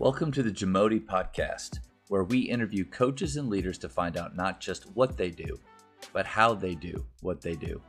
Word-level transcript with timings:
Welcome 0.00 0.32
to 0.32 0.42
the 0.42 0.50
Jamodi 0.50 0.98
Podcast, 0.98 1.78
where 2.08 2.24
we 2.24 2.40
interview 2.40 2.84
coaches 2.84 3.36
and 3.36 3.48
leaders 3.48 3.78
to 3.78 3.88
find 3.88 4.16
out 4.16 4.34
not 4.34 4.60
just 4.60 4.90
what 4.96 5.16
they 5.16 5.30
do, 5.30 5.60
but 6.12 6.26
how 6.26 6.52
they 6.52 6.74
do 6.74 7.06
what 7.20 7.40
they 7.40 7.54
do. 7.54 7.80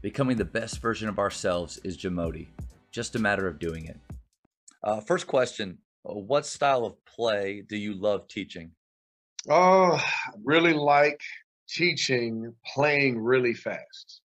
Becoming 0.00 0.36
the 0.36 0.44
best 0.44 0.80
version 0.80 1.08
of 1.08 1.18
ourselves 1.18 1.78
is 1.82 1.96
Jamodi, 1.96 2.46
just 2.92 3.16
a 3.16 3.18
matter 3.18 3.48
of 3.48 3.58
doing 3.58 3.86
it. 3.86 3.98
Uh, 4.84 5.00
first 5.00 5.26
question 5.26 5.78
What 6.04 6.46
style 6.46 6.84
of 6.84 7.04
play 7.04 7.64
do 7.68 7.76
you 7.76 7.94
love 7.94 8.28
teaching? 8.28 8.70
Oh, 9.48 9.94
I 9.94 10.30
really 10.44 10.72
like 10.72 11.20
teaching 11.68 12.54
playing 12.64 13.18
really 13.18 13.54
fast. 13.54 14.20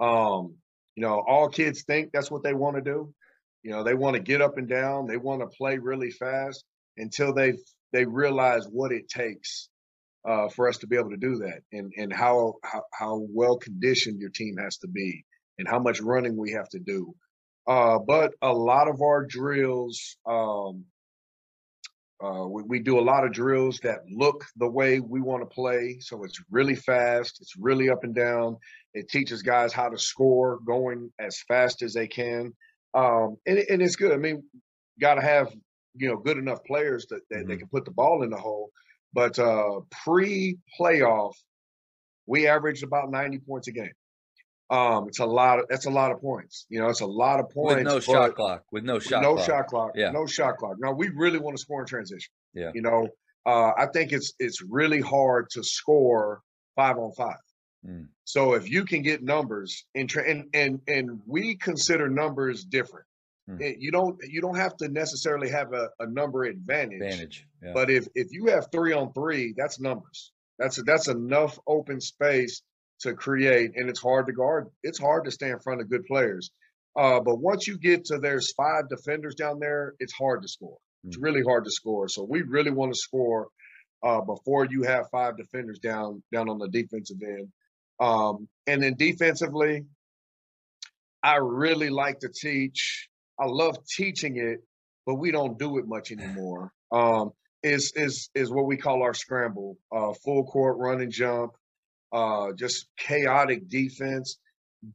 Um, 0.00 0.54
you 0.96 1.02
know, 1.02 1.22
all 1.28 1.50
kids 1.50 1.82
think 1.82 2.10
that's 2.10 2.30
what 2.30 2.42
they 2.42 2.54
want 2.54 2.76
to 2.76 2.82
do. 2.82 3.12
You 3.64 3.70
know, 3.70 3.82
they 3.82 3.94
want 3.94 4.14
to 4.14 4.22
get 4.22 4.42
up 4.42 4.58
and 4.58 4.68
down, 4.68 5.06
they 5.06 5.16
want 5.16 5.40
to 5.40 5.56
play 5.56 5.78
really 5.78 6.10
fast 6.10 6.64
until 6.96 7.32
they 7.34 7.54
they 7.92 8.04
realize 8.04 8.66
what 8.66 8.92
it 8.92 9.08
takes 9.08 9.68
uh, 10.28 10.48
for 10.48 10.68
us 10.68 10.78
to 10.78 10.86
be 10.86 10.96
able 10.96 11.10
to 11.10 11.16
do 11.16 11.36
that, 11.38 11.60
and 11.72 11.92
and 11.96 12.12
how, 12.12 12.54
how 12.62 12.82
how 12.92 13.26
well 13.30 13.56
conditioned 13.56 14.20
your 14.20 14.30
team 14.30 14.56
has 14.58 14.76
to 14.78 14.88
be, 14.88 15.24
and 15.58 15.66
how 15.66 15.78
much 15.78 16.00
running 16.00 16.36
we 16.36 16.52
have 16.52 16.68
to 16.68 16.78
do. 16.78 17.14
Uh, 17.66 17.98
but 17.98 18.34
a 18.42 18.52
lot 18.52 18.88
of 18.88 19.00
our 19.00 19.24
drills, 19.24 20.18
um, 20.26 20.84
uh, 22.22 22.46
we, 22.46 22.62
we, 22.64 22.78
do 22.78 22.98
a 22.98 23.00
lot 23.00 23.24
of 23.24 23.32
drills 23.32 23.80
that 23.82 24.00
look 24.10 24.44
the 24.56 24.68
way 24.68 25.00
we 25.00 25.22
want 25.22 25.42
to 25.42 25.54
play. 25.54 25.96
So 26.00 26.24
it's 26.24 26.42
really 26.50 26.74
fast, 26.74 27.38
it's 27.40 27.56
really 27.58 27.88
up 27.88 28.04
and 28.04 28.14
down. 28.14 28.58
It 28.92 29.08
teaches 29.08 29.42
guys 29.42 29.72
how 29.72 29.88
to 29.88 29.98
score 29.98 30.58
going 30.66 31.10
as 31.18 31.40
fast 31.48 31.82
as 31.82 31.94
they 31.94 32.06
can. 32.06 32.52
Um, 32.94 33.36
and, 33.46 33.58
and 33.58 33.82
it's 33.82 33.96
good. 33.96 34.12
I 34.12 34.16
mean, 34.16 34.44
got 35.00 35.14
to 35.14 35.22
have 35.22 35.52
you 35.96 36.08
know 36.08 36.16
good 36.16 36.38
enough 36.38 36.64
players 36.64 37.06
that, 37.10 37.20
that 37.30 37.40
mm-hmm. 37.40 37.48
they 37.48 37.56
can 37.56 37.68
put 37.68 37.84
the 37.84 37.90
ball 37.90 38.22
in 38.22 38.30
the 38.30 38.36
hole. 38.36 38.70
But 39.12 39.38
uh, 39.38 39.80
pre-playoff, 40.04 41.34
we 42.26 42.48
averaged 42.48 42.82
about 42.82 43.12
90 43.12 43.38
points 43.46 43.68
a 43.68 43.72
game. 43.72 43.92
Um, 44.70 45.06
it's 45.08 45.20
a 45.20 45.26
lot 45.26 45.60
of 45.60 45.66
that's 45.68 45.84
a 45.86 45.90
lot 45.90 46.10
of 46.10 46.20
points. 46.20 46.66
You 46.68 46.80
know, 46.80 46.88
it's 46.88 47.02
a 47.02 47.06
lot 47.06 47.38
of 47.38 47.50
points. 47.50 47.76
With 47.76 47.84
no 47.84 48.00
shot 48.00 48.34
clock. 48.34 48.62
With 48.72 48.84
no 48.84 48.98
shot. 48.98 49.20
With 49.20 49.22
no 49.22 49.34
clock. 49.34 49.46
shot 49.46 49.66
clock. 49.66 49.90
Yeah. 49.94 50.10
No 50.10 50.26
shot 50.26 50.56
clock. 50.56 50.76
Now 50.78 50.92
we 50.92 51.10
really 51.10 51.38
want 51.38 51.56
to 51.56 51.60
score 51.60 51.80
in 51.80 51.86
transition. 51.86 52.32
Yeah. 52.54 52.70
You 52.74 52.80
know, 52.80 53.08
uh, 53.46 53.72
I 53.76 53.86
think 53.92 54.12
it's 54.12 54.32
it's 54.38 54.62
really 54.62 55.00
hard 55.00 55.50
to 55.50 55.62
score 55.62 56.40
five 56.76 56.96
on 56.96 57.12
five. 57.12 57.36
Mm. 57.86 58.08
So 58.24 58.54
if 58.54 58.70
you 58.70 58.84
can 58.84 59.02
get 59.02 59.22
numbers 59.22 59.84
in 59.94 60.06
tra- 60.06 60.28
and 60.28 60.48
and 60.54 60.80
and 60.88 61.20
we 61.26 61.56
consider 61.56 62.08
numbers 62.08 62.64
different. 62.64 63.06
Mm. 63.48 63.60
It, 63.60 63.76
you 63.78 63.90
don't 63.90 64.16
you 64.26 64.40
don't 64.40 64.56
have 64.56 64.76
to 64.78 64.88
necessarily 64.88 65.50
have 65.50 65.72
a, 65.72 65.90
a 66.00 66.06
number 66.06 66.44
advantage. 66.44 67.02
Advantage. 67.02 67.46
Yeah. 67.62 67.72
But 67.74 67.90
if 67.90 68.08
if 68.14 68.28
you 68.32 68.46
have 68.46 68.68
three 68.72 68.92
on 68.92 69.12
three, 69.12 69.54
that's 69.56 69.78
numbers. 69.80 70.32
That's 70.58 70.82
that's 70.82 71.08
enough 71.08 71.58
open 71.66 72.00
space 72.00 72.62
to 73.00 73.14
create, 73.14 73.72
and 73.76 73.90
it's 73.90 74.00
hard 74.00 74.26
to 74.26 74.32
guard. 74.32 74.68
It's 74.82 74.98
hard 74.98 75.24
to 75.24 75.30
stay 75.30 75.50
in 75.50 75.58
front 75.58 75.80
of 75.80 75.90
good 75.90 76.06
players. 76.06 76.50
Uh, 76.96 77.20
but 77.20 77.36
once 77.36 77.66
you 77.66 77.76
get 77.76 78.04
to 78.06 78.18
there's 78.18 78.52
five 78.52 78.88
defenders 78.88 79.34
down 79.34 79.58
there, 79.58 79.94
it's 79.98 80.12
hard 80.12 80.42
to 80.42 80.48
score. 80.48 80.78
Mm. 81.04 81.08
It's 81.08 81.18
really 81.18 81.42
hard 81.42 81.64
to 81.64 81.70
score. 81.70 82.08
So 82.08 82.22
we 82.22 82.42
really 82.42 82.70
want 82.70 82.94
to 82.94 82.98
score 82.98 83.48
uh, 84.02 84.20
before 84.20 84.66
you 84.66 84.84
have 84.84 85.10
five 85.10 85.36
defenders 85.36 85.80
down 85.80 86.22
down 86.32 86.48
on 86.48 86.58
the 86.58 86.68
defensive 86.68 87.18
end. 87.22 87.48
Um, 88.00 88.48
and 88.66 88.82
then 88.82 88.94
defensively, 88.94 89.84
I 91.22 91.36
really 91.36 91.90
like 91.90 92.20
to 92.20 92.28
teach. 92.28 93.08
I 93.38 93.46
love 93.46 93.78
teaching 93.86 94.36
it, 94.36 94.60
but 95.06 95.14
we 95.14 95.30
don't 95.30 95.58
do 95.58 95.78
it 95.78 95.86
much 95.86 96.12
anymore. 96.12 96.72
Um, 96.92 97.32
is 97.62 97.92
is 97.96 98.28
is 98.34 98.52
what 98.52 98.66
we 98.66 98.76
call 98.76 99.02
our 99.02 99.14
scramble, 99.14 99.78
uh, 99.90 100.12
full 100.24 100.44
court 100.44 100.76
run 100.78 101.00
and 101.00 101.10
jump, 101.10 101.52
uh, 102.12 102.52
just 102.52 102.86
chaotic 102.98 103.68
defense. 103.68 104.38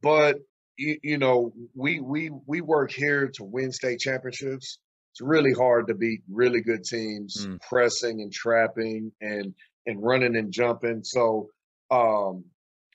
But 0.02 0.36
you, 0.78 0.98
you 1.02 1.18
know, 1.18 1.52
we 1.74 2.00
we 2.00 2.30
we 2.46 2.60
work 2.60 2.92
here 2.92 3.28
to 3.34 3.44
win 3.44 3.72
state 3.72 3.98
championships. 3.98 4.78
It's 5.12 5.20
really 5.20 5.52
hard 5.52 5.88
to 5.88 5.94
beat 5.94 6.20
really 6.30 6.60
good 6.60 6.84
teams 6.84 7.44
mm. 7.46 7.60
pressing 7.68 8.20
and 8.20 8.32
trapping 8.32 9.10
and 9.20 9.52
and 9.86 10.00
running 10.00 10.36
and 10.36 10.52
jumping. 10.52 11.02
So 11.02 11.50
um, 11.90 12.44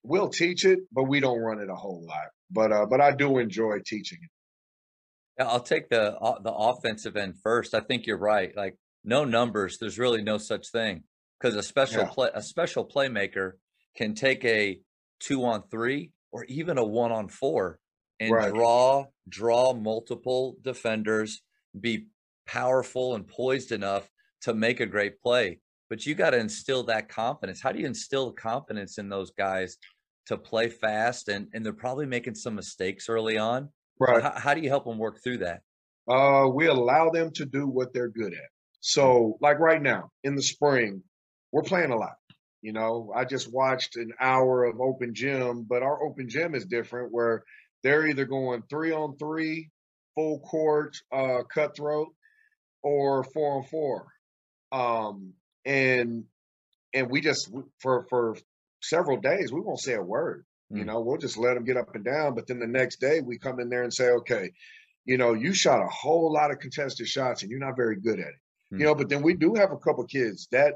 we'll 0.08 0.30
teach 0.30 0.66
it, 0.66 0.80
but 0.92 1.04
we 1.04 1.20
don't 1.20 1.40
run 1.40 1.60
it 1.60 1.70
a 1.70 1.76
whole 1.76 2.06
lot. 2.08 2.28
But 2.52 2.72
uh, 2.72 2.86
but 2.86 3.02
I 3.02 3.12
do 3.12 3.38
enjoy 3.38 3.80
teaching 3.86 4.20
it. 4.22 4.30
Yeah, 5.40 5.50
I'll 5.50 5.62
take 5.62 5.90
the 5.90 6.16
uh, 6.16 6.40
the 6.42 6.54
offensive 6.54 7.16
end 7.16 7.36
first. 7.44 7.74
I 7.74 7.82
think 7.82 8.06
you're 8.06 8.18
right. 8.18 8.56
Like 8.56 8.78
no 9.04 9.26
numbers, 9.26 9.78
there's 9.80 10.00
really 10.00 10.22
no 10.22 10.38
such 10.38 10.70
thing 10.72 11.04
because 11.40 11.56
a 11.56 11.64
special 11.64 12.04
yeah. 12.04 12.10
play 12.10 12.30
a 12.34 12.42
special 12.42 12.88
playmaker 12.88 13.54
can 13.96 14.14
take 14.14 14.46
a 14.46 14.80
two 15.20 15.44
on 15.46 15.64
three 15.70 16.12
or 16.32 16.46
even 16.46 16.78
a 16.78 16.86
one 16.86 17.12
on 17.12 17.28
four 17.28 17.80
and 18.20 18.32
right. 18.32 18.54
draw 18.54 19.06
draw 19.28 19.74
multiple 19.74 20.58
defenders, 20.64 21.42
be 21.80 22.08
powerful 22.46 23.16
and 23.16 23.28
poised 23.28 23.72
enough 23.72 24.10
to 24.42 24.54
make 24.54 24.80
a 24.80 24.86
great 24.86 25.20
play. 25.20 25.60
But 25.90 26.06
you 26.06 26.16
got 26.16 26.32
to 26.32 26.40
instill 26.40 26.84
that 26.84 27.10
confidence. 27.10 27.62
How 27.62 27.72
do 27.72 27.80
you 27.80 27.86
instill 27.86 28.32
confidence 28.32 28.98
in 28.98 29.10
those 29.10 29.32
guys 29.32 29.78
to 30.28 30.38
play 30.38 30.70
fast 30.70 31.30
and 31.30 31.48
and 31.54 31.66
they're 31.66 31.74
probably 31.74 32.06
making 32.06 32.36
some 32.36 32.56
mistakes 32.56 33.10
early 33.10 33.38
on. 33.38 33.70
Right. 34.00 34.22
How, 34.22 34.34
how, 34.36 34.54
do 34.54 34.62
you 34.62 34.70
help 34.70 34.86
them 34.86 34.98
work 34.98 35.24
through 35.24 35.38
that? 35.40 35.62
Uh, 36.10 36.48
we 36.54 36.68
allow 36.68 37.10
them 37.10 37.32
to 37.36 37.46
do 37.46 37.68
what 37.68 37.94
they're 37.94 38.10
good 38.10 38.34
at. 38.34 38.50
So, 38.82 39.38
like 39.42 39.60
right 39.60 39.82
now 39.82 40.12
in 40.24 40.36
the 40.36 40.44
spring, 40.44 41.02
we're 41.52 41.64
playing 41.64 41.92
a 41.92 41.98
lot. 41.98 42.16
You 42.62 42.74
know, 42.74 43.12
I 43.16 43.26
just 43.26 43.52
watched 43.52 43.96
an 43.96 44.12
hour 44.20 44.66
of 44.66 44.82
open 44.82 45.14
gym, 45.14 45.66
but 45.68 45.84
our 45.84 46.04
open 46.04 46.28
gym 46.28 46.56
is 46.56 46.66
different 46.66 47.12
where 47.12 47.44
they're 47.84 48.08
either 48.08 48.26
going 48.26 48.64
three 48.70 48.92
on 48.92 49.18
three, 49.18 49.70
full 50.16 50.40
court, 50.40 50.98
uh, 51.14 51.44
cutthroat, 51.54 52.10
or 52.84 53.24
four 53.24 53.58
on 53.58 53.64
four. 53.64 54.08
Um, 54.72 55.34
and 55.64 56.26
and 56.94 57.10
we 57.10 57.22
just 57.22 57.52
for 57.80 58.06
for 58.10 58.38
several 58.90 59.18
days, 59.18 59.52
we 59.52 59.62
won't 59.62 59.80
say 59.80 59.94
a 59.94 60.02
word. 60.02 60.46
Mm. 60.72 60.80
You 60.80 60.86
know, 60.86 61.02
we'll 61.02 61.18
just 61.18 61.38
let 61.38 61.56
them 61.56 61.66
get 61.66 61.78
up 61.78 61.94
and 61.96 62.04
down. 62.04 62.36
But 62.36 62.48
then 62.48 62.60
the 62.60 62.68
next 62.68 63.00
day, 63.00 63.22
we 63.22 63.38
come 63.38 63.60
in 63.60 63.70
there 63.70 63.84
and 63.84 63.94
say, 63.94 64.10
okay, 64.10 64.52
you 65.06 65.18
know, 65.18 65.34
you 65.34 65.54
shot 65.54 65.84
a 65.84 65.88
whole 65.88 66.32
lot 66.32 66.52
of 66.52 66.60
contested 66.60 67.08
shots 67.08 67.44
and 67.44 67.52
you're 67.52 67.60
not 67.60 67.76
very 67.76 68.00
good 68.00 68.20
at 68.20 68.28
it. 68.28 68.74
Mm. 68.74 68.80
You 68.80 68.86
know, 68.86 68.96
but 68.96 69.10
then 69.10 69.22
we 69.22 69.34
do 69.36 69.54
have 69.56 69.72
a 69.72 69.78
couple 69.78 70.04
kids 70.06 70.48
that 70.52 70.76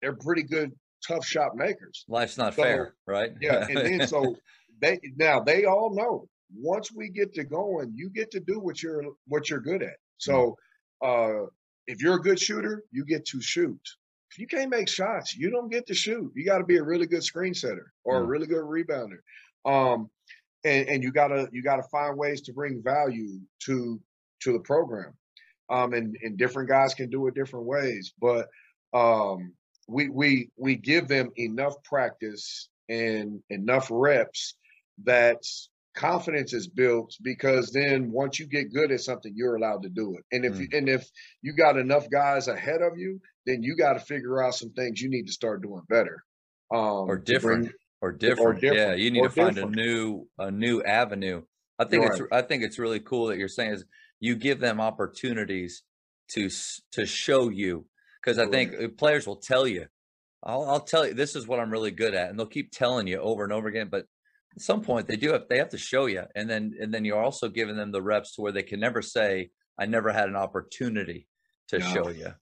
they're 0.00 0.14
pretty 0.14 0.44
good, 0.44 0.72
tough 1.06 1.26
shot 1.26 1.56
makers. 1.56 2.04
Life's 2.08 2.38
not 2.38 2.54
so, 2.54 2.62
fair, 2.62 2.94
right? 3.06 3.32
yeah. 3.40 3.66
And 3.68 3.76
then 3.76 4.06
so 4.06 4.36
they 4.80 5.00
now 5.16 5.40
they 5.40 5.64
all 5.64 5.94
know 5.94 6.28
once 6.56 6.92
we 6.92 7.08
get 7.08 7.34
to 7.34 7.44
going, 7.44 7.92
you 7.96 8.10
get 8.10 8.30
to 8.32 8.40
do 8.40 8.60
what 8.60 8.82
you're 8.82 9.02
what 9.26 9.50
you're 9.50 9.60
good 9.60 9.82
at. 9.82 9.96
So 10.18 10.56
mm. 11.02 11.44
uh 11.44 11.46
if 11.86 12.00
you're 12.00 12.16
a 12.16 12.22
good 12.22 12.40
shooter, 12.40 12.82
you 12.92 13.04
get 13.04 13.26
to 13.26 13.40
shoot 13.42 13.80
if 14.34 14.40
you 14.40 14.48
can't 14.48 14.68
make 14.68 14.88
shots, 14.88 15.36
you 15.36 15.48
don't 15.48 15.70
get 15.70 15.86
to 15.86 15.94
shoot. 15.94 16.32
You 16.34 16.44
got 16.44 16.58
to 16.58 16.64
be 16.64 16.78
a 16.78 16.82
really 16.82 17.06
good 17.06 17.22
screen 17.22 17.54
setter 17.54 17.92
or 18.02 18.18
a 18.18 18.24
really 18.24 18.48
good 18.48 18.64
rebounder. 18.64 19.18
Um, 19.64 20.10
and, 20.64 20.88
and 20.88 21.02
you 21.04 21.12
gotta 21.12 21.48
you 21.52 21.62
gotta 21.62 21.84
find 21.84 22.18
ways 22.18 22.40
to 22.42 22.52
bring 22.52 22.82
value 22.82 23.38
to 23.66 24.00
to 24.40 24.52
the 24.52 24.58
program. 24.58 25.14
Um, 25.70 25.92
and, 25.92 26.16
and 26.22 26.36
different 26.36 26.68
guys 26.68 26.94
can 26.94 27.10
do 27.10 27.28
it 27.28 27.34
different 27.34 27.66
ways, 27.66 28.12
but 28.20 28.48
um, 28.92 29.52
we 29.86 30.08
we 30.08 30.50
we 30.56 30.74
give 30.74 31.06
them 31.06 31.30
enough 31.36 31.80
practice 31.84 32.68
and 32.88 33.40
enough 33.50 33.88
reps 33.88 34.56
that 35.04 35.44
confidence 35.94 36.52
is 36.52 36.66
built 36.66 37.16
because 37.22 37.70
then 37.70 38.10
once 38.10 38.38
you 38.38 38.46
get 38.46 38.72
good 38.72 38.90
at 38.90 39.00
something 39.00 39.32
you're 39.36 39.54
allowed 39.54 39.82
to 39.82 39.88
do 39.88 40.16
it 40.16 40.24
and 40.32 40.44
if 40.44 40.54
mm. 40.54 40.76
and 40.76 40.88
if 40.88 41.08
you 41.40 41.54
got 41.54 41.78
enough 41.78 42.10
guys 42.10 42.48
ahead 42.48 42.82
of 42.82 42.98
you 42.98 43.20
then 43.46 43.62
you 43.62 43.76
got 43.76 43.92
to 43.92 44.00
figure 44.00 44.42
out 44.42 44.54
some 44.54 44.70
things 44.70 45.00
you 45.00 45.08
need 45.08 45.26
to 45.26 45.32
start 45.32 45.62
doing 45.62 45.82
better 45.88 46.24
um, 46.72 47.08
or 47.08 47.16
different 47.16 47.64
bring, 47.64 47.74
or, 48.00 48.12
different. 48.12 48.40
or 48.40 48.60
different 48.60 48.76
yeah 48.76 48.94
you 48.94 49.10
need 49.10 49.22
to 49.22 49.30
find 49.30 49.54
different. 49.54 49.76
a 49.76 49.80
new 49.80 50.26
a 50.38 50.50
new 50.50 50.82
avenue 50.82 51.42
i 51.78 51.84
think 51.84 52.02
right. 52.02 52.18
it's 52.18 52.28
i 52.32 52.42
think 52.42 52.64
it's 52.64 52.78
really 52.78 53.00
cool 53.00 53.26
that 53.26 53.38
you're 53.38 53.48
saying 53.48 53.72
is 53.72 53.84
you 54.18 54.34
give 54.34 54.58
them 54.58 54.80
opportunities 54.80 55.84
to 56.28 56.50
to 56.90 57.06
show 57.06 57.50
you 57.50 57.86
because 58.20 58.38
i 58.38 58.46
think 58.46 58.72
right. 58.72 58.96
players 58.96 59.26
will 59.26 59.36
tell 59.36 59.66
you 59.66 59.86
I'll, 60.42 60.68
I'll 60.68 60.80
tell 60.80 61.06
you 61.06 61.14
this 61.14 61.36
is 61.36 61.46
what 61.46 61.60
i'm 61.60 61.70
really 61.70 61.92
good 61.92 62.14
at 62.14 62.30
and 62.30 62.38
they'll 62.38 62.46
keep 62.46 62.72
telling 62.72 63.06
you 63.06 63.18
over 63.18 63.44
and 63.44 63.52
over 63.52 63.68
again 63.68 63.88
but 63.90 64.06
at 64.54 64.62
some 64.62 64.80
point 64.80 65.06
they 65.06 65.16
do 65.16 65.32
have 65.32 65.42
they 65.48 65.58
have 65.58 65.68
to 65.68 65.78
show 65.78 66.06
you 66.06 66.22
and 66.34 66.48
then 66.48 66.74
and 66.80 66.92
then 66.92 67.04
you're 67.04 67.22
also 67.22 67.48
giving 67.48 67.76
them 67.76 67.92
the 67.92 68.02
reps 68.02 68.34
to 68.34 68.42
where 68.42 68.52
they 68.52 68.62
can 68.62 68.80
never 68.80 69.02
say 69.02 69.50
i 69.78 69.86
never 69.86 70.12
had 70.12 70.28
an 70.28 70.36
opportunity 70.36 71.26
to 71.68 71.78
no. 71.78 71.86
show 71.86 72.08
you 72.08 72.32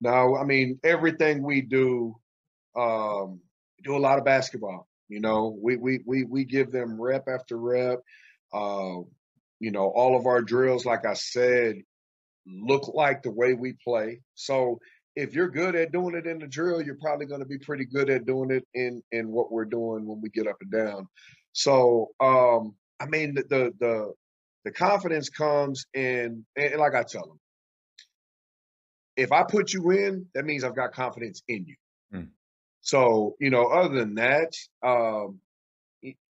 no 0.00 0.36
i 0.36 0.44
mean 0.44 0.78
everything 0.84 1.42
we 1.42 1.60
do 1.60 2.14
um 2.76 3.40
do 3.82 3.96
a 3.96 3.98
lot 3.98 4.18
of 4.18 4.24
basketball 4.24 4.88
you 5.08 5.20
know 5.20 5.56
we 5.62 5.76
we 5.76 6.00
we, 6.06 6.24
we 6.24 6.44
give 6.44 6.72
them 6.72 7.00
rep 7.00 7.24
after 7.28 7.56
rep 7.56 8.00
uh 8.52 8.98
you 9.60 9.70
know 9.70 9.88
all 9.88 10.18
of 10.18 10.26
our 10.26 10.42
drills 10.42 10.84
like 10.84 11.06
i 11.06 11.14
said 11.14 11.76
look 12.46 12.88
like 12.88 13.22
the 13.22 13.30
way 13.30 13.54
we 13.54 13.74
play. 13.84 14.20
So 14.34 14.78
if 15.16 15.34
you're 15.34 15.50
good 15.50 15.74
at 15.76 15.92
doing 15.92 16.14
it 16.14 16.26
in 16.26 16.38
the 16.38 16.46
drill, 16.46 16.82
you're 16.82 16.98
probably 17.00 17.26
going 17.26 17.40
to 17.40 17.46
be 17.46 17.58
pretty 17.58 17.84
good 17.84 18.10
at 18.10 18.26
doing 18.26 18.50
it 18.50 18.66
in 18.74 19.02
in 19.12 19.30
what 19.30 19.52
we're 19.52 19.64
doing 19.64 20.06
when 20.06 20.20
we 20.20 20.28
get 20.30 20.46
up 20.46 20.56
and 20.60 20.70
down. 20.70 21.08
So 21.54 22.10
um, 22.20 22.74
I 23.00 23.06
mean 23.06 23.34
the 23.34 23.42
the 23.42 23.72
the, 23.78 24.14
the 24.66 24.70
confidence 24.72 25.30
comes 25.30 25.86
in, 25.94 26.44
and 26.56 26.76
like 26.76 26.94
I 26.94 27.04
tell 27.04 27.26
them, 27.26 27.40
if 29.16 29.32
I 29.32 29.44
put 29.44 29.72
you 29.72 29.90
in, 29.90 30.26
that 30.34 30.44
means 30.44 30.64
I've 30.64 30.76
got 30.76 30.92
confidence 30.92 31.42
in 31.48 31.66
you. 31.66 31.76
Hmm. 32.12 32.24
So 32.82 33.36
you 33.40 33.50
know, 33.50 33.68
other 33.68 33.94
than 33.94 34.16
that, 34.16 34.52
um, 34.82 35.40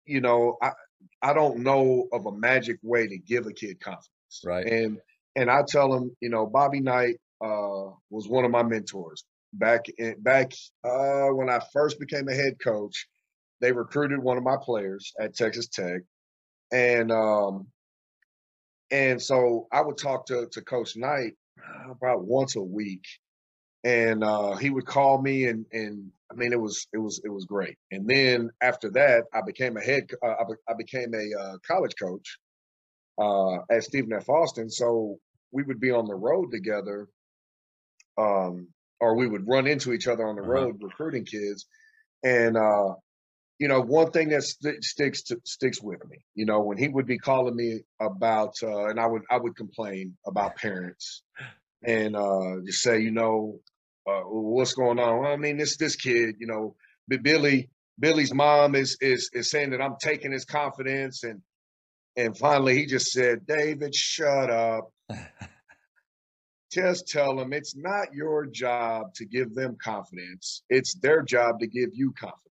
you 0.05 0.21
know, 0.21 0.59
I 0.63 0.73
I 1.23 1.33
don't 1.33 1.61
know 1.61 2.09
of 2.13 2.27
a 2.27 2.33
magic 2.33 2.79
way 2.83 3.09
to 3.09 3.19
give 3.19 3.47
a 3.47 3.53
kid 3.53 3.81
confidence. 3.81 4.43
Right. 4.45 4.67
And 4.67 4.99
and 5.35 5.51
I 5.51 5.63
tell 5.67 5.91
them, 5.91 6.15
you 6.21 6.29
know, 6.29 6.47
Bobby 6.47 6.81
Knight 6.81 7.17
uh, 7.41 7.91
was 8.11 8.29
one 8.29 8.45
of 8.45 8.51
my 8.51 8.63
mentors 8.63 9.25
back 9.53 9.87
in, 9.99 10.17
back 10.21 10.53
uh, 10.85 11.29
when 11.29 11.49
I 11.49 11.61
first 11.73 11.99
became 11.99 12.29
a 12.29 12.35
head 12.35 12.59
coach. 12.63 13.07
They 13.61 13.73
recruited 13.73 14.19
one 14.19 14.37
of 14.37 14.45
my 14.45 14.57
players 14.61 15.13
at 15.21 15.35
Texas 15.35 15.69
Tech, 15.69 16.03
and 16.73 17.11
um, 17.11 17.67
and 18.91 19.21
so 19.21 19.67
I 19.73 19.81
would 19.81 19.99
talk 19.99 20.27
to 20.27 20.47
to 20.53 20.61
Coach 20.63 20.97
Knight 20.97 21.35
about 21.91 22.25
once 22.25 22.57
a 22.57 22.63
week, 22.63 23.05
and 23.85 24.23
uh, 24.23 24.57
he 24.57 24.71
would 24.71 24.87
call 24.87 25.21
me 25.21 25.47
and 25.47 25.65
and 25.73 26.11
I 26.31 26.35
mean 26.35 26.53
it 26.53 26.61
was 26.61 26.87
it 26.93 26.99
was 26.99 27.21
it 27.25 27.31
was 27.31 27.45
great. 27.45 27.77
And 27.91 28.07
then 28.07 28.51
after 28.63 28.91
that, 28.91 29.25
I 29.33 29.41
became 29.47 29.77
a 29.77 29.81
head 29.83 30.05
uh, 30.23 30.35
I, 30.41 30.45
be, 30.45 30.55
I 30.69 30.75
became 30.75 31.15
a 31.15 31.41
uh, 31.41 31.57
college 31.67 31.95
coach 32.01 32.39
uh, 33.19 33.59
at 33.71 33.85
Stephen 33.85 34.13
F. 34.13 34.29
Austin. 34.29 34.71
So 34.71 35.19
we 35.53 35.63
would 35.63 35.81
be 35.81 35.91
on 35.91 36.07
the 36.07 36.15
road 36.15 36.51
together, 36.51 37.09
um, 38.19 38.69
or 39.01 39.17
we 39.17 39.27
would 39.27 39.49
run 39.49 39.67
into 39.67 39.93
each 39.93 40.09
other 40.09 40.27
on 40.27 40.37
the 40.37 40.43
uh-huh. 40.43 40.51
road 40.51 40.83
recruiting 40.83 41.25
kids. 41.25 41.67
And 42.23 42.57
uh, 42.57 42.95
you 43.59 43.69
know, 43.69 43.81
one 43.81 44.11
thing 44.11 44.29
that 44.31 44.43
st- 44.43 44.85
sticks 44.85 45.23
to, 45.25 45.41
sticks 45.45 45.81
with 45.81 46.07
me, 46.09 46.19
you 46.35 46.45
know, 46.45 46.61
when 46.61 46.77
he 46.77 46.89
would 46.89 47.07
be 47.07 47.19
calling 47.19 47.57
me 47.57 47.81
about, 48.01 48.55
uh, 48.63 48.87
and 48.87 49.01
I 49.01 49.07
would 49.07 49.23
I 49.31 49.39
would 49.39 49.57
complain 49.57 50.17
about 50.27 50.57
parents, 50.57 51.23
and 51.83 52.15
uh, 52.17 52.57
just 52.65 52.83
say, 52.83 53.01
you 53.01 53.13
know, 53.13 53.61
uh, 54.07 54.23
what's 54.23 54.75
going 54.75 54.99
on? 54.99 55.21
Well, 55.21 55.33
I 55.33 55.37
mean, 55.37 55.57
this 55.57 55.77
this 55.77 55.97
kid, 55.97 56.37
you 56.39 56.47
know, 56.47 56.77
Billy 57.09 57.71
Billy's 57.99 58.35
mom 58.35 58.75
is 58.75 58.99
is 59.01 59.31
is 59.33 59.51
saying 59.51 59.71
that 59.71 59.81
I'm 59.81 59.97
taking 60.01 60.33
his 60.33 60.45
confidence, 60.45 61.23
and 61.25 61.41
and 62.17 62.37
finally 62.37 62.77
he 62.77 62.87
just 62.87 63.11
said, 63.11 63.47
David, 63.47 63.95
shut 63.95 64.51
up. 64.51 64.93
Just 66.73 67.09
tell 67.09 67.37
them 67.37 67.53
it's 67.53 67.77
not 67.77 68.13
your 68.13 68.45
job 68.45 69.15
to 69.15 69.25
give 69.25 69.55
them 69.55 69.79
confidence. 69.83 70.63
It's 70.69 70.95
their 70.95 71.23
job 71.23 71.61
to 71.61 71.67
give 71.67 71.91
you 71.95 72.13
confidence. 72.13 72.56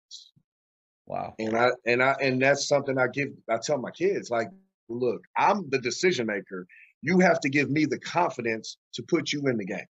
Wow. 1.07 1.36
And 1.39 1.57
I 1.57 1.71
and 1.86 2.04
I 2.04 2.15
and 2.21 2.42
that's 2.42 2.68
something 2.68 2.98
I 2.98 3.07
give 3.07 3.30
I 3.50 3.57
tell 3.57 3.77
my 3.77 3.92
kids 3.92 4.30
like, 4.30 4.50
look, 4.89 5.21
I'm 5.38 5.69
the 5.69 5.80
decision 5.80 6.27
maker. 6.27 6.68
You 7.01 7.19
have 7.19 7.39
to 7.42 7.50
give 7.50 7.69
me 7.69 7.86
the 7.86 8.00
confidence 8.00 8.77
to 8.94 9.04
put 9.04 9.31
you 9.31 9.48
in 9.48 9.57
the 9.57 9.65
game. 9.65 9.86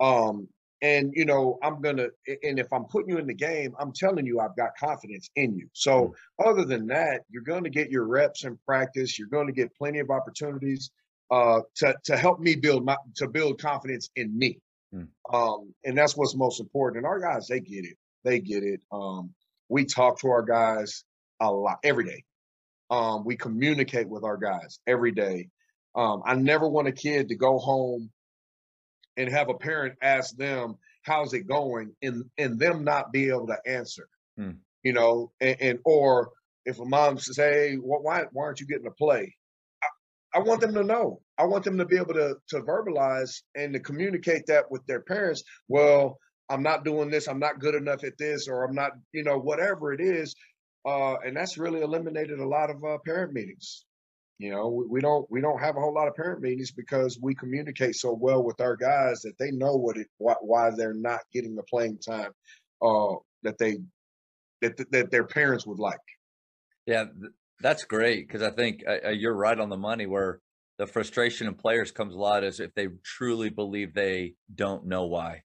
Um 0.00 0.48
and 0.82 1.12
you 1.14 1.24
know, 1.24 1.58
I'm 1.62 1.80
gonna 1.80 2.08
and 2.42 2.58
if 2.58 2.72
I'm 2.72 2.84
putting 2.86 3.10
you 3.10 3.18
in 3.18 3.28
the 3.28 3.34
game, 3.34 3.76
I'm 3.78 3.92
telling 3.92 4.26
you 4.26 4.40
I've 4.40 4.56
got 4.56 4.76
confidence 4.78 5.30
in 5.36 5.56
you. 5.56 5.68
So 5.72 6.14
mm. 6.40 6.48
other 6.50 6.64
than 6.64 6.88
that, 6.88 7.22
you're 7.30 7.42
gonna 7.42 7.70
get 7.70 7.90
your 7.90 8.04
reps 8.04 8.44
in 8.44 8.58
practice, 8.66 9.18
you're 9.20 9.28
gonna 9.28 9.52
get 9.52 9.74
plenty 9.76 10.00
of 10.00 10.10
opportunities 10.10 10.90
uh 11.30 11.60
to 11.76 11.94
to 12.04 12.16
help 12.16 12.40
me 12.40 12.56
build 12.56 12.84
my 12.84 12.96
to 13.16 13.28
build 13.28 13.60
confidence 13.60 14.10
in 14.16 14.36
me. 14.36 14.58
Mm. 14.92 15.08
Um, 15.32 15.74
and 15.84 15.96
that's 15.96 16.16
what's 16.16 16.34
most 16.34 16.60
important. 16.60 16.98
And 16.98 17.06
our 17.06 17.20
guys, 17.20 17.46
they 17.46 17.60
get 17.60 17.84
it. 17.84 17.96
They 18.24 18.40
get 18.40 18.64
it. 18.64 18.80
Um, 18.90 19.34
we 19.68 19.84
talk 19.84 20.20
to 20.20 20.28
our 20.28 20.42
guys 20.42 21.04
a 21.40 21.50
lot 21.50 21.78
every 21.84 22.04
day. 22.04 22.24
Um, 22.90 23.24
we 23.24 23.36
communicate 23.36 24.08
with 24.08 24.24
our 24.24 24.36
guys 24.36 24.78
every 24.86 25.12
day. 25.12 25.50
Um, 25.94 26.22
I 26.24 26.34
never 26.34 26.68
want 26.68 26.88
a 26.88 26.92
kid 26.92 27.28
to 27.28 27.36
go 27.36 27.58
home 27.58 28.10
and 29.16 29.28
have 29.30 29.48
a 29.48 29.54
parent 29.54 29.96
ask 30.00 30.36
them, 30.36 30.78
"How's 31.02 31.34
it 31.34 31.46
going?" 31.46 31.94
and 32.02 32.24
and 32.38 32.58
them 32.58 32.84
not 32.84 33.12
be 33.12 33.28
able 33.28 33.48
to 33.48 33.58
answer. 33.66 34.08
Hmm. 34.36 34.52
You 34.82 34.92
know, 34.92 35.32
and, 35.40 35.56
and, 35.60 35.78
or 35.84 36.30
if 36.64 36.78
a 36.78 36.84
mom 36.84 37.18
says, 37.18 37.36
"Hey, 37.36 37.74
why 37.74 38.24
why 38.32 38.44
aren't 38.44 38.60
you 38.60 38.66
getting 38.66 38.84
to 38.84 38.90
play?" 38.90 39.36
I, 39.82 40.38
I 40.38 40.38
want 40.40 40.60
them 40.60 40.74
to 40.74 40.84
know. 40.84 41.20
I 41.36 41.44
want 41.44 41.64
them 41.64 41.78
to 41.78 41.84
be 41.84 41.96
able 41.96 42.14
to 42.14 42.36
to 42.50 42.60
verbalize 42.60 43.42
and 43.54 43.74
to 43.74 43.80
communicate 43.80 44.46
that 44.46 44.70
with 44.70 44.86
their 44.86 45.00
parents. 45.00 45.42
Well, 45.66 46.18
I'm 46.50 46.62
not 46.62 46.84
doing 46.84 47.10
this, 47.10 47.28
I'm 47.28 47.38
not 47.38 47.60
good 47.60 47.74
enough 47.74 48.04
at 48.04 48.18
this, 48.18 48.48
or 48.48 48.64
I'm 48.64 48.74
not, 48.74 48.92
you 49.12 49.22
know, 49.22 49.38
whatever 49.38 49.92
it 49.92 50.00
is. 50.00 50.34
Uh, 50.86 51.16
and 51.24 51.36
that's 51.36 51.58
really 51.58 51.82
eliminated 51.82 52.38
a 52.38 52.48
lot 52.48 52.70
of 52.70 52.82
uh, 52.82 52.98
parent 53.04 53.32
meetings. 53.32 53.84
You 54.38 54.52
know, 54.52 54.68
we, 54.68 54.86
we, 54.86 55.00
don't 55.00 55.26
we 55.30 55.40
don't 55.40 55.60
have 55.60 55.76
a 55.76 55.80
whole 55.80 55.92
lot 55.92 56.06
of 56.06 56.14
parent 56.14 56.40
meetings 56.40 56.70
because 56.70 57.18
we 57.20 57.34
communicate 57.34 57.96
so 57.96 58.16
well 58.18 58.42
with 58.42 58.60
our 58.60 58.76
guys 58.76 59.22
that 59.22 59.36
they 59.38 59.50
know 59.50 59.74
what 59.74 59.96
it 59.96 60.06
why, 60.18 60.34
why 60.40 60.70
they're 60.76 60.94
not 60.94 61.20
getting 61.32 61.56
the 61.56 61.64
playing 61.64 61.98
time 61.98 62.30
uh, 62.80 63.16
that 63.42 63.58
they 63.58 63.78
that 64.62 64.76
that 64.92 65.10
their 65.10 65.26
parents 65.26 65.66
would 65.66 65.80
like. 65.80 65.98
Yeah, 66.86 67.06
that's 67.60 67.84
great 67.84 68.28
because 68.28 68.42
I 68.42 68.50
think 68.50 68.84
uh, 68.86 69.08
uh, 69.08 69.10
you're 69.10 69.34
right 69.34 69.58
on 69.58 69.70
the 69.70 69.76
money. 69.76 70.06
Where 70.06 70.40
the 70.78 70.86
frustration 70.86 71.48
in 71.48 71.54
players 71.54 71.90
comes 71.90 72.14
a 72.14 72.18
lot 72.18 72.44
is 72.44 72.60
if 72.60 72.72
they 72.74 72.86
truly 73.04 73.50
believe 73.50 73.92
they 73.92 74.34
don't 74.54 74.86
know 74.86 75.04
why 75.06 75.42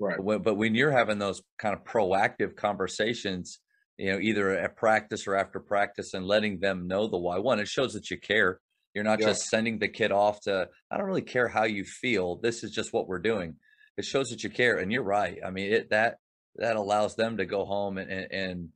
Right. 0.00 0.16
But, 0.18 0.42
but 0.42 0.54
when 0.54 0.74
you're 0.74 0.90
having 0.90 1.18
those 1.18 1.42
kind 1.58 1.76
of 1.76 1.84
proactive 1.84 2.56
conversations, 2.56 3.60
you 3.98 4.12
know, 4.12 4.18
either 4.18 4.50
at 4.50 4.76
practice 4.76 5.26
or 5.26 5.36
after 5.36 5.60
practice 5.60 6.14
and 6.14 6.26
letting 6.26 6.60
them 6.60 6.88
know 6.88 7.06
the 7.06 7.18
why, 7.18 7.38
one, 7.38 7.60
it 7.60 7.68
shows 7.68 7.92
that 7.92 8.10
you 8.10 8.18
care. 8.18 8.60
You're 8.94 9.04
not 9.04 9.20
yeah. 9.20 9.26
just 9.26 9.42
sending 9.42 9.78
the 9.78 9.88
kid 9.88 10.10
off 10.10 10.40
to, 10.42 10.68
I 10.90 10.96
don't 10.96 11.06
really 11.06 11.20
care 11.22 11.48
how 11.48 11.64
you 11.64 11.84
feel. 11.84 12.36
This 12.36 12.64
is 12.64 12.70
just 12.70 12.92
what 12.92 13.06
we're 13.06 13.18
doing. 13.18 13.56
It 13.98 14.06
shows 14.06 14.30
that 14.30 14.42
you 14.42 14.48
care. 14.48 14.78
And 14.78 14.90
you're 14.90 15.02
right. 15.02 15.38
I 15.46 15.50
mean, 15.50 15.72
it, 15.72 15.90
that, 15.90 16.16
that 16.56 16.76
allows 16.76 17.14
them 17.14 17.36
to 17.36 17.44
go 17.44 17.66
home 17.66 17.98
and, 17.98 18.10
and, 18.10 18.32
and 18.32 18.68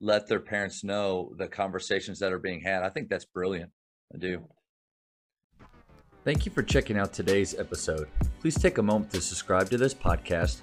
let 0.00 0.28
their 0.28 0.40
parents 0.40 0.82
know 0.82 1.34
the 1.36 1.46
conversations 1.46 2.20
that 2.20 2.32
are 2.32 2.38
being 2.38 2.62
had. 2.62 2.82
I 2.82 2.88
think 2.88 3.10
that's 3.10 3.26
brilliant. 3.26 3.70
I 4.14 4.18
do. 4.18 4.48
Thank 6.24 6.46
you 6.46 6.52
for 6.52 6.62
checking 6.62 6.98
out 6.98 7.12
today's 7.12 7.54
episode. 7.54 8.08
Please 8.40 8.60
take 8.60 8.78
a 8.78 8.82
moment 8.82 9.10
to 9.12 9.20
subscribe 9.20 9.70
to 9.70 9.78
this 9.78 9.94
podcast, 9.94 10.62